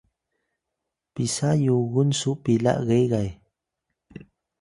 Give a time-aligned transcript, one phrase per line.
[1.13, 3.29] pisa yugun su pila gegay?